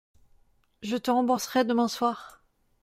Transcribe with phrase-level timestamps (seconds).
[0.81, 2.43] Je te rembourserai demain soir.